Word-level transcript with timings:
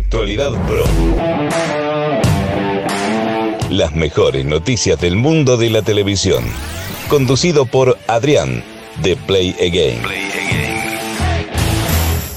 Actualidad 0.00 0.52
Pro. 0.66 0.84
Las 3.68 3.94
mejores 3.94 4.46
noticias 4.46 4.98
del 4.98 5.16
mundo 5.16 5.58
de 5.58 5.68
la 5.68 5.82
televisión. 5.82 6.42
Conducido 7.08 7.66
por 7.66 7.98
Adrián, 8.08 8.64
de 9.02 9.14
Play 9.16 9.54
Again. 9.60 10.02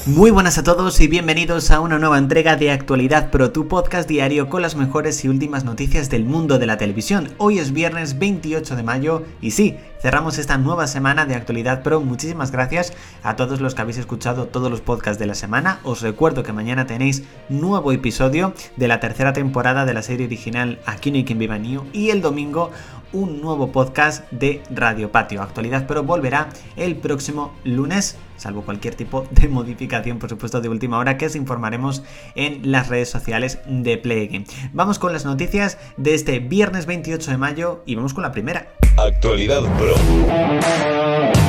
Muy 0.06 0.30
buenas 0.30 0.58
a 0.58 0.62
todos 0.62 1.00
y 1.00 1.08
bienvenidos 1.08 1.70
a 1.70 1.80
una 1.80 1.98
nueva 1.98 2.18
entrega 2.18 2.56
de 2.56 2.70
Actualidad 2.70 3.30
Pro, 3.30 3.50
tu 3.50 3.66
podcast 3.66 4.06
diario 4.06 4.50
con 4.50 4.60
las 4.60 4.76
mejores 4.76 5.24
y 5.24 5.28
últimas 5.28 5.64
noticias 5.64 6.10
del 6.10 6.26
mundo 6.26 6.58
de 6.58 6.66
la 6.66 6.76
televisión. 6.76 7.30
Hoy 7.38 7.58
es 7.58 7.72
viernes 7.72 8.18
28 8.18 8.76
de 8.76 8.82
mayo 8.82 9.22
y 9.40 9.52
sí, 9.52 9.76
cerramos 10.04 10.36
esta 10.36 10.58
nueva 10.58 10.86
semana 10.86 11.24
de 11.24 11.34
Actualidad 11.34 11.82
Pro. 11.82 12.02
Muchísimas 12.02 12.50
gracias 12.50 12.92
a 13.22 13.36
todos 13.36 13.62
los 13.62 13.74
que 13.74 13.80
habéis 13.80 13.96
escuchado 13.96 14.44
todos 14.44 14.70
los 14.70 14.82
podcasts 14.82 15.18
de 15.18 15.24
la 15.24 15.34
semana. 15.34 15.80
Os 15.82 16.02
recuerdo 16.02 16.42
que 16.42 16.52
mañana 16.52 16.86
tenéis 16.86 17.22
nuevo 17.48 17.90
episodio 17.90 18.52
de 18.76 18.86
la 18.86 19.00
tercera 19.00 19.32
temporada 19.32 19.86
de 19.86 19.94
la 19.94 20.02
serie 20.02 20.26
original 20.26 20.78
Aquí 20.84 21.10
no 21.10 21.16
hay 21.16 21.24
quien 21.24 21.38
viva 21.38 21.56
New 21.56 21.86
y 21.94 22.10
el 22.10 22.20
domingo 22.20 22.70
un 23.14 23.40
nuevo 23.40 23.72
podcast 23.72 24.30
de 24.30 24.62
Radio 24.68 25.10
Patio. 25.10 25.40
Actualidad 25.40 25.86
Pro 25.86 26.02
volverá 26.02 26.50
el 26.76 26.96
próximo 26.96 27.54
lunes 27.64 28.18
salvo 28.36 28.62
cualquier 28.62 28.94
tipo 28.94 29.26
de 29.30 29.48
modificación, 29.48 30.18
por 30.18 30.28
supuesto, 30.28 30.60
de 30.60 30.68
última 30.68 30.98
hora, 30.98 31.16
que 31.16 31.26
os 31.26 31.36
informaremos 31.36 32.02
en 32.34 32.70
las 32.70 32.88
redes 32.88 33.08
sociales 33.08 33.58
de 33.66 33.96
Play 33.96 34.44
Vamos 34.72 34.98
con 34.98 35.12
las 35.12 35.24
noticias 35.24 35.78
de 35.96 36.14
este 36.14 36.40
viernes 36.40 36.86
28 36.86 37.30
de 37.30 37.36
mayo 37.38 37.82
y 37.86 37.94
vamos 37.94 38.14
con 38.14 38.22
la 38.22 38.32
primera. 38.32 38.68
Actualidad 38.96 39.62
Pro. 39.78 39.93
Oh. 39.96 41.43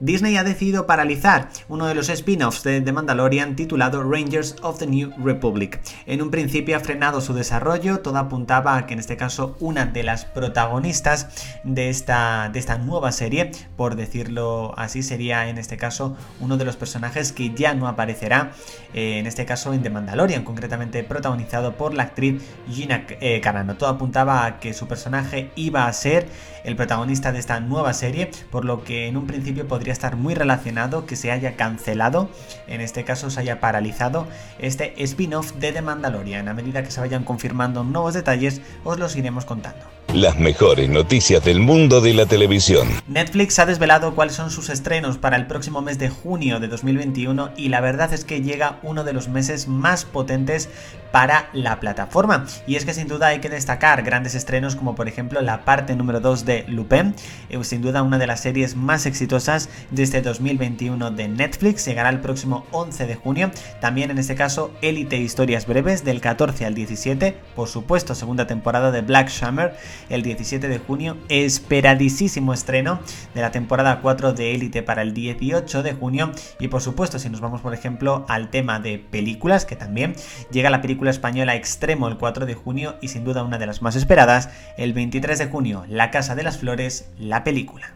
Disney 0.00 0.36
ha 0.36 0.44
decidido 0.44 0.86
paralizar 0.86 1.48
uno 1.68 1.86
de 1.86 1.94
los 1.96 2.08
spin-offs 2.08 2.62
de 2.62 2.80
The 2.80 2.92
Mandalorian 2.92 3.56
titulado 3.56 4.04
Rangers 4.04 4.54
of 4.62 4.78
the 4.78 4.86
New 4.86 5.12
Republic. 5.24 5.80
En 6.06 6.22
un 6.22 6.30
principio 6.30 6.76
ha 6.76 6.80
frenado 6.80 7.20
su 7.20 7.34
desarrollo, 7.34 7.98
todo 7.98 8.18
apuntaba 8.18 8.76
a 8.76 8.86
que 8.86 8.94
en 8.94 9.00
este 9.00 9.16
caso 9.16 9.56
una 9.58 9.86
de 9.86 10.04
las 10.04 10.24
protagonistas 10.24 11.28
de 11.64 11.88
esta, 11.88 12.48
de 12.52 12.60
esta 12.60 12.78
nueva 12.78 13.10
serie, 13.10 13.50
por 13.76 13.96
decirlo 13.96 14.72
así, 14.78 15.02
sería 15.02 15.48
en 15.48 15.58
este 15.58 15.76
caso 15.76 16.16
uno 16.38 16.56
de 16.56 16.64
los 16.64 16.76
personajes 16.76 17.32
que 17.32 17.52
ya 17.52 17.74
no 17.74 17.88
aparecerá, 17.88 18.52
eh, 18.94 19.18
en 19.18 19.26
este 19.26 19.46
caso 19.46 19.74
en 19.74 19.82
The 19.82 19.90
Mandalorian, 19.90 20.44
concretamente 20.44 21.02
protagonizado 21.02 21.76
por 21.76 21.94
la 21.94 22.04
actriz 22.04 22.40
Gina 22.70 23.04
eh, 23.08 23.40
Carano. 23.40 23.76
Todo 23.76 23.90
apuntaba 23.90 24.44
a 24.44 24.60
que 24.60 24.74
su 24.74 24.86
personaje 24.86 25.50
iba 25.56 25.88
a 25.88 25.92
ser 25.92 26.28
el 26.64 26.76
protagonista 26.76 27.32
de 27.32 27.40
esta 27.40 27.58
nueva 27.60 27.92
serie, 27.94 28.30
por 28.50 28.64
lo 28.64 28.84
que 28.84 29.08
en 29.08 29.16
un 29.16 29.26
principio 29.26 29.66
podría 29.66 29.87
estar 29.92 30.16
muy 30.16 30.34
relacionado 30.34 31.06
que 31.06 31.16
se 31.16 31.30
haya 31.30 31.56
cancelado, 31.56 32.28
en 32.66 32.80
este 32.80 33.04
caso 33.04 33.30
se 33.30 33.40
haya 33.40 33.60
paralizado 33.60 34.26
este 34.58 34.94
spin-off 35.02 35.52
de 35.54 35.72
The 35.72 35.82
Mandalorian. 35.82 36.48
A 36.48 36.54
medida 36.54 36.82
que 36.82 36.90
se 36.90 37.00
vayan 37.00 37.24
confirmando 37.24 37.84
nuevos 37.84 38.14
detalles, 38.14 38.60
os 38.84 38.98
los 38.98 39.16
iremos 39.16 39.44
contando. 39.44 39.84
Las 40.14 40.38
mejores 40.38 40.88
noticias 40.88 41.44
del 41.44 41.60
mundo 41.60 42.00
de 42.00 42.14
la 42.14 42.24
televisión. 42.24 42.88
Netflix 43.08 43.58
ha 43.58 43.66
desvelado 43.66 44.14
cuáles 44.14 44.36
son 44.36 44.50
sus 44.50 44.70
estrenos 44.70 45.18
para 45.18 45.36
el 45.36 45.46
próximo 45.46 45.82
mes 45.82 45.98
de 45.98 46.08
junio 46.08 46.60
de 46.60 46.68
2021 46.68 47.50
y 47.58 47.68
la 47.68 47.82
verdad 47.82 48.14
es 48.14 48.24
que 48.24 48.40
llega 48.40 48.78
uno 48.82 49.04
de 49.04 49.12
los 49.12 49.28
meses 49.28 49.68
más 49.68 50.06
potentes 50.06 50.70
para 51.12 51.50
la 51.52 51.78
plataforma. 51.78 52.46
Y 52.66 52.76
es 52.76 52.86
que 52.86 52.94
sin 52.94 53.06
duda 53.06 53.28
hay 53.28 53.40
que 53.40 53.50
destacar 53.50 54.02
grandes 54.02 54.34
estrenos 54.34 54.76
como 54.76 54.94
por 54.94 55.08
ejemplo 55.08 55.42
la 55.42 55.66
parte 55.66 55.94
número 55.94 56.20
2 56.20 56.46
de 56.46 56.64
Lupin, 56.68 57.14
eh, 57.50 57.62
sin 57.62 57.82
duda 57.82 58.02
una 58.02 58.18
de 58.18 58.26
las 58.26 58.40
series 58.40 58.76
más 58.76 59.04
exitosas 59.04 59.68
de 59.90 60.02
este 60.02 60.22
2021 60.22 61.10
de 61.10 61.28
Netflix, 61.28 61.84
llegará 61.84 62.08
el 62.08 62.20
próximo 62.20 62.66
11 62.70 63.06
de 63.06 63.14
junio. 63.14 63.50
También 63.80 64.10
en 64.10 64.18
este 64.18 64.34
caso 64.34 64.72
Elite 64.80 65.18
Historias 65.18 65.66
Breves 65.66 66.02
del 66.02 66.22
14 66.22 66.64
al 66.64 66.74
17, 66.74 67.36
por 67.54 67.68
supuesto 67.68 68.14
segunda 68.14 68.46
temporada 68.46 68.90
de 68.90 69.02
Black 69.02 69.28
Summer 69.28 69.76
el 70.08 70.22
17 70.22 70.68
de 70.68 70.78
junio, 70.78 71.16
esperadísimo 71.28 72.52
estreno 72.52 73.00
de 73.34 73.40
la 73.40 73.50
temporada 73.50 74.00
4 74.00 74.32
de 74.32 74.54
Elite 74.54 74.82
para 74.82 75.02
el 75.02 75.14
18 75.14 75.82
de 75.82 75.92
junio 75.92 76.32
y 76.58 76.68
por 76.68 76.82
supuesto 76.82 77.18
si 77.18 77.28
nos 77.28 77.40
vamos 77.40 77.60
por 77.60 77.74
ejemplo 77.74 78.24
al 78.28 78.50
tema 78.50 78.80
de 78.80 78.98
películas 78.98 79.64
que 79.64 79.76
también 79.76 80.14
llega 80.50 80.70
la 80.70 80.80
película 80.80 81.10
española 81.10 81.56
Extremo 81.56 82.08
el 82.08 82.16
4 82.16 82.46
de 82.46 82.54
junio 82.54 82.96
y 83.00 83.08
sin 83.08 83.24
duda 83.24 83.42
una 83.42 83.58
de 83.58 83.66
las 83.66 83.82
más 83.82 83.96
esperadas, 83.96 84.50
el 84.76 84.92
23 84.92 85.38
de 85.38 85.46
junio, 85.46 85.84
La 85.88 86.10
Casa 86.10 86.34
de 86.34 86.42
las 86.42 86.58
Flores, 86.58 87.10
la 87.18 87.44
película. 87.44 87.92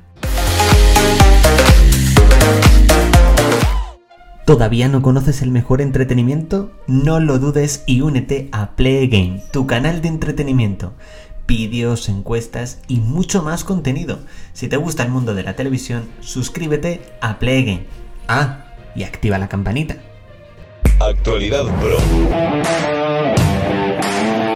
¿Todavía 4.45 4.89
no 4.89 5.03
conoces 5.03 5.41
el 5.41 5.53
mejor 5.53 5.81
entretenimiento? 5.81 6.73
No 6.89 7.21
lo 7.21 7.39
dudes 7.39 7.85
y 7.87 8.01
únete 8.01 8.49
a 8.51 8.75
Play 8.75 9.07
Game, 9.07 9.41
tu 9.53 9.69
canal 9.69 10.03
de 10.03 10.09
entretenimiento. 10.09 10.95
Vídeos, 11.53 12.09
encuestas 12.09 12.81
y 12.89 13.01
mucho 13.01 13.43
más 13.43 13.63
contenido. 13.63 14.21
Si 14.55 14.69
te 14.69 14.79
gusta 14.79 15.03
el 15.03 15.11
mundo 15.11 15.35
de 15.35 15.43
la 15.43 15.55
televisión, 15.55 16.09
suscríbete 16.21 17.03
a 17.21 17.39
Play 17.39 17.65
Game. 17.65 17.87
Ah, 18.27 18.73
y 18.97 19.03
activa 19.03 19.37
la 19.37 19.51
campanita. 19.51 19.99
Actualidad 20.99 21.65
Pro. 21.79 21.99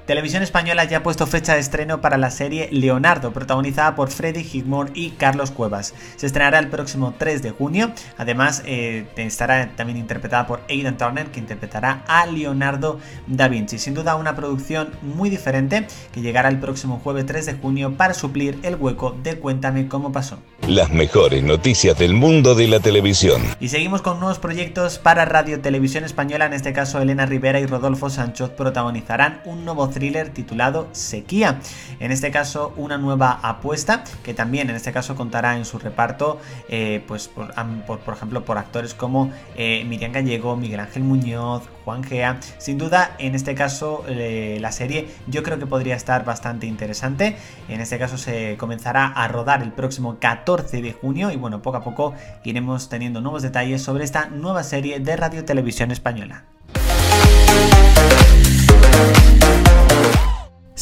Televisión 0.07 0.45
Española 0.45 0.85
ya 0.85 0.99
ha 0.99 1.03
puesto 1.03 1.27
fecha 1.27 1.55
de 1.55 1.59
estreno 1.59 2.01
para 2.01 2.17
la 2.17 2.31
serie 2.31 2.69
Leonardo, 2.71 3.33
protagonizada 3.33 3.97
por 3.97 4.09
Freddy 4.09 4.43
Highmore 4.45 4.93
y 4.95 5.11
Carlos 5.11 5.51
Cuevas. 5.51 5.95
Se 6.15 6.27
estrenará 6.27 6.61
el 6.61 6.69
próximo 6.69 7.15
3 7.19 7.43
de 7.43 7.51
junio. 7.51 7.91
Además, 8.17 8.63
eh, 8.67 9.07
estará 9.17 9.73
también 9.75 9.99
interpretada 9.99 10.47
por 10.47 10.61
Aidan 10.71 10.97
Turner, 10.97 11.27
que 11.33 11.41
interpretará 11.41 12.05
a 12.07 12.25
Leonardo 12.27 13.01
da 13.27 13.49
Vinci. 13.49 13.81
Sin 13.81 13.95
duda, 13.95 14.15
una 14.15 14.37
producción 14.37 14.91
muy 15.03 15.29
diferente 15.29 15.89
que 16.13 16.21
llegará 16.21 16.51
el 16.51 16.61
próximo 16.61 17.01
jueves 17.03 17.27
3 17.27 17.45
de 17.45 17.55
junio 17.55 17.97
para 17.97 18.15
suplir 18.15 18.61
el 18.63 18.77
hueco 18.77 19.17
de 19.25 19.41
Cuéntame 19.41 19.89
cómo 19.89 20.13
pasó. 20.13 20.39
Las 20.69 20.93
mejores 20.93 21.43
noticias 21.43 21.99
del 21.99 22.15
mundo 22.15 22.55
de 22.55 22.69
la 22.69 22.79
televisión. 22.79 23.43
Y 23.59 23.71
seguimos 23.71 24.03
con 24.03 24.21
nuevos 24.21 24.39
proyectos 24.39 25.01
para 25.01 25.25
Radio 25.25 25.61
Televisión 25.61 26.05
Española. 26.05 26.47
En 26.47 26.53
este 26.53 26.73
caso, 26.73 27.01
Elena 27.01 27.27
Rivera 27.27 27.59
y 27.59 27.67
Rodolfo 27.67 28.09
Sánchez 28.09 28.51
protagonizarán 28.51 29.41
un 29.45 29.65
nuevo 29.65 29.96
thriller 29.97 30.29
titulado 30.29 30.89
Sequía. 30.93 31.59
En 32.01 32.13
este 32.13 32.31
caso, 32.31 32.75
una 32.77 32.99
nueva 32.99 33.41
apuesta 33.43 34.05
que 34.23 34.35
también 34.35 34.69
en 34.69 34.77
este 34.77 34.93
caso 34.93 35.17
contará 35.17 35.57
en 35.57 35.65
su 35.65 35.79
reparto, 35.79 36.39
eh, 36.69 37.03
pues 37.09 37.29
por, 37.29 37.55
por, 37.55 38.15
ejemplo, 38.15 38.45
por 38.45 38.59
actores 38.59 38.93
como 38.93 39.33
eh, 39.57 39.85
Miriam 39.87 40.13
Gallego, 40.13 40.55
Miguel 40.55 40.81
Ángel 40.81 41.03
Muñoz, 41.03 41.63
Juan 41.87 42.05
Gea. 42.05 42.41
Sin 42.59 42.77
duda, 42.77 43.17
en 43.19 43.35
este 43.35 43.55
caso, 43.55 44.05
eh, 44.07 44.59
la 44.61 44.71
serie 44.71 45.09
yo 45.29 45.43
creo 45.43 45.59
que 45.59 45.67
podría 45.67 45.97
estar 45.97 46.27
bastante 46.27 46.67
interesante. 46.67 47.37
En 47.71 47.81
este 47.81 47.99
caso, 47.99 48.19
se 48.19 48.57
comenzará 48.59 49.07
a 49.07 49.27
rodar 49.29 49.63
el 49.63 49.73
próximo 49.73 50.19
14 50.21 50.83
de 50.83 50.93
junio 50.93 51.31
y 51.31 51.37
bueno, 51.37 51.63
poco 51.63 51.79
a 51.79 51.85
poco 51.85 52.13
iremos 52.45 52.91
teniendo 52.91 53.23
nuevos 53.23 53.43
detalles 53.43 53.83
sobre 53.83 54.05
esta 54.05 54.27
nueva 54.27 54.63
serie 54.63 55.01
de 55.01 55.17
Radio 55.17 55.47
Televisión 55.47 55.91
Española. 55.91 56.45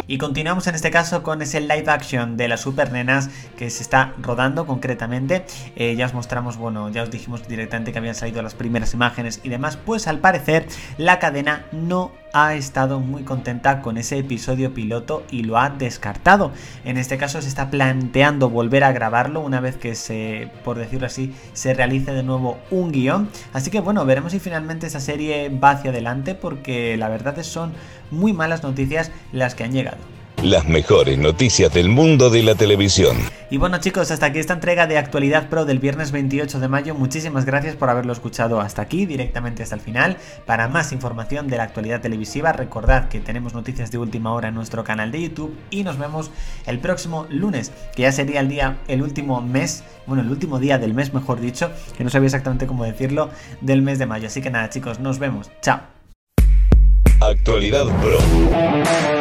Y 0.05 0.17
continuamos 0.17 0.67
en 0.67 0.75
este 0.75 0.91
caso 0.91 1.23
con 1.23 1.41
ese 1.41 1.61
live 1.61 1.85
action 1.87 2.35
de 2.35 2.49
las 2.49 2.59
super 2.59 2.91
nenas 2.91 3.29
que 3.57 3.69
se 3.69 3.81
está 3.81 4.13
rodando 4.21 4.65
concretamente. 4.65 5.45
Eh, 5.77 5.95
ya 5.95 6.07
os 6.07 6.13
mostramos, 6.13 6.57
bueno, 6.57 6.89
ya 6.89 7.03
os 7.03 7.09
dijimos 7.09 7.47
directamente 7.47 7.93
que 7.93 7.99
habían 7.99 8.15
salido 8.15 8.41
las 8.41 8.53
primeras 8.53 8.93
imágenes 8.93 9.39
y 9.43 9.47
demás. 9.47 9.77
Pues 9.77 10.07
al 10.07 10.19
parecer 10.19 10.67
la 10.97 11.19
cadena 11.19 11.67
no 11.71 12.11
ha 12.33 12.55
estado 12.55 12.99
muy 12.99 13.23
contenta 13.23 13.81
con 13.81 13.97
ese 13.97 14.17
episodio 14.17 14.73
piloto 14.73 15.23
y 15.29 15.43
lo 15.43 15.57
ha 15.57 15.69
descartado. 15.69 16.51
En 16.83 16.97
este 16.97 17.17
caso 17.17 17.41
se 17.41 17.47
está 17.47 17.69
planteando 17.69 18.49
volver 18.49 18.83
a 18.83 18.91
grabarlo 18.91 19.41
una 19.41 19.59
vez 19.59 19.75
que 19.75 19.95
se, 19.95 20.49
por 20.63 20.77
decirlo 20.77 21.07
así, 21.07 21.33
se 21.53 21.73
realice 21.73 22.13
de 22.13 22.23
nuevo 22.23 22.57
un 22.71 22.91
guion. 22.91 23.29
Así 23.53 23.71
que 23.71 23.81
bueno, 23.81 24.05
veremos 24.05 24.31
si 24.31 24.39
finalmente 24.39 24.87
esa 24.87 24.99
serie 24.99 25.49
va 25.49 25.71
hacia 25.71 25.91
adelante 25.91 26.35
porque 26.35 26.97
la 26.97 27.09
verdad 27.09 27.37
es 27.39 27.47
son 27.51 27.73
muy 28.09 28.33
malas 28.33 28.63
noticias 28.63 29.11
las 29.31 29.55
que 29.55 29.63
han 29.63 29.71
llegado. 29.71 30.20
Las 30.43 30.67
mejores 30.67 31.19
noticias 31.19 31.71
del 31.71 31.89
mundo 31.89 32.31
de 32.31 32.41
la 32.41 32.55
televisión. 32.55 33.15
Y 33.51 33.57
bueno 33.57 33.77
chicos, 33.77 34.09
hasta 34.09 34.25
aquí 34.25 34.39
esta 34.39 34.53
entrega 34.53 34.87
de 34.87 34.97
Actualidad 34.97 35.49
Pro 35.49 35.65
del 35.65 35.77
viernes 35.77 36.11
28 36.11 36.59
de 36.59 36.67
mayo. 36.67 36.95
Muchísimas 36.95 37.45
gracias 37.45 37.75
por 37.75 37.91
haberlo 37.91 38.11
escuchado 38.11 38.59
hasta 38.59 38.81
aquí, 38.81 39.05
directamente 39.05 39.61
hasta 39.61 39.75
el 39.75 39.81
final. 39.81 40.17
Para 40.47 40.67
más 40.67 40.93
información 40.93 41.47
de 41.47 41.57
la 41.57 41.63
actualidad 41.63 42.01
televisiva, 42.01 42.53
recordad 42.53 43.07
que 43.07 43.19
tenemos 43.19 43.53
noticias 43.53 43.91
de 43.91 43.99
última 43.99 44.33
hora 44.33 44.47
en 44.47 44.55
nuestro 44.55 44.83
canal 44.83 45.11
de 45.11 45.21
YouTube 45.21 45.55
y 45.69 45.83
nos 45.83 45.99
vemos 45.99 46.31
el 46.65 46.79
próximo 46.79 47.27
lunes, 47.29 47.71
que 47.95 48.01
ya 48.01 48.11
sería 48.11 48.39
el 48.39 48.49
día, 48.49 48.79
el 48.87 49.03
último 49.03 49.41
mes, 49.41 49.83
bueno, 50.07 50.23
el 50.23 50.29
último 50.31 50.57
día 50.57 50.79
del 50.79 50.95
mes, 50.95 51.13
mejor 51.13 51.39
dicho, 51.39 51.69
que 51.95 52.03
no 52.03 52.09
sabía 52.09 52.25
exactamente 52.25 52.65
cómo 52.65 52.83
decirlo, 52.83 53.29
del 53.61 53.83
mes 53.83 53.99
de 53.99 54.07
mayo. 54.07 54.25
Así 54.25 54.41
que 54.41 54.49
nada 54.49 54.71
chicos, 54.71 54.99
nos 54.99 55.19
vemos. 55.19 55.51
Chao. 55.61 55.81
Actualidad 57.19 57.85
Pro. 58.01 59.20